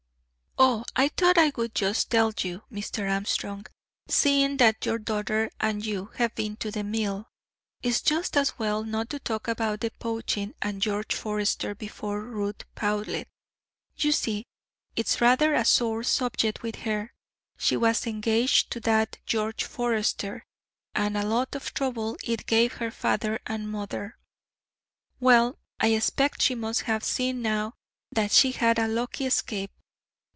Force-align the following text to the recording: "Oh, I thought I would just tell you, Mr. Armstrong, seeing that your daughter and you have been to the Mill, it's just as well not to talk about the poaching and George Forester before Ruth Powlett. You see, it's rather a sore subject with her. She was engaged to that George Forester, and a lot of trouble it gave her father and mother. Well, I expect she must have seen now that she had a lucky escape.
"Oh, 0.63 0.83
I 0.95 1.07
thought 1.07 1.39
I 1.39 1.51
would 1.55 1.73
just 1.73 2.11
tell 2.11 2.31
you, 2.39 2.61
Mr. 2.71 3.09
Armstrong, 3.09 3.65
seeing 4.07 4.57
that 4.57 4.85
your 4.85 4.99
daughter 4.99 5.49
and 5.59 5.83
you 5.83 6.07
have 6.17 6.35
been 6.35 6.55
to 6.57 6.69
the 6.69 6.83
Mill, 6.83 7.27
it's 7.81 7.99
just 8.01 8.37
as 8.37 8.59
well 8.59 8.83
not 8.83 9.09
to 9.09 9.17
talk 9.17 9.47
about 9.47 9.79
the 9.79 9.89
poaching 9.97 10.53
and 10.61 10.79
George 10.79 11.15
Forester 11.15 11.73
before 11.73 12.21
Ruth 12.21 12.63
Powlett. 12.75 13.27
You 13.97 14.11
see, 14.11 14.45
it's 14.95 15.19
rather 15.19 15.55
a 15.55 15.65
sore 15.65 16.03
subject 16.03 16.61
with 16.61 16.75
her. 16.81 17.11
She 17.57 17.75
was 17.75 18.05
engaged 18.05 18.69
to 18.71 18.79
that 18.81 19.17
George 19.25 19.63
Forester, 19.63 20.45
and 20.93 21.17
a 21.17 21.25
lot 21.25 21.55
of 21.55 21.73
trouble 21.73 22.17
it 22.23 22.45
gave 22.45 22.73
her 22.73 22.91
father 22.91 23.39
and 23.47 23.71
mother. 23.71 24.19
Well, 25.19 25.57
I 25.79 25.87
expect 25.87 26.43
she 26.43 26.53
must 26.53 26.81
have 26.81 27.03
seen 27.03 27.41
now 27.41 27.73
that 28.11 28.31
she 28.31 28.51
had 28.51 28.77
a 28.77 28.87
lucky 28.87 29.25
escape. 29.25 29.71